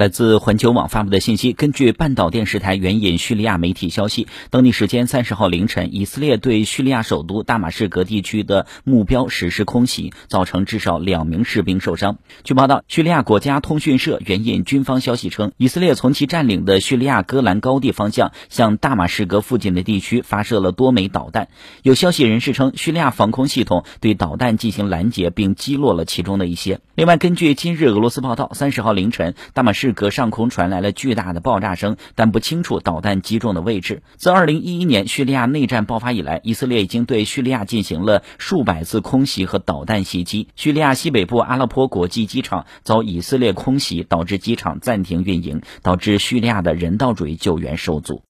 [0.00, 12.16] 来自环球网发布的信息，根据半岛电视台援引叙利亚媒体消息，当地时间三十号凌晨，以色列对叙利亚首都大马士革地区的目标实施空袭，造成至少两名士兵受伤。
[12.44, 21.48] 据报道，叙利亚国家通讯社援引军方消息称，以色列从其占领的叙利亚戈兰高地方向向大马士革附近的地区发射了多枚导弹。
[21.82, 26.80] 有消息人士称，叙利亚防空系统对导弹进行拦截，并击落了其中的一些。
[26.94, 34.02] 另外，根据今日俄罗斯报道，三十号凌晨，大马士隔上空传来了巨大的爆炸声，但不清楚导弹击中的位置。
[34.16, 40.48] 自2011年叙利亚内战爆发以来，以色列已经对叙利亚进行了数百次空袭和导弹袭击。
[40.56, 48.18] 叙利亚西北部阿勒颇国际机场遭以色列空袭，导致机场暂停运营，导致叙利亚的人道主义救援受阻。